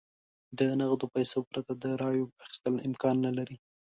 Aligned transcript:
د 0.57 0.59
نغدو 0.79 1.05
پیسو 1.15 1.39
پرته 1.49 1.71
د 1.83 1.85
رایو 2.01 2.31
اخیستل 2.43 2.75
امکان 2.87 3.15
نه 3.25 3.31
لري. 3.37 3.57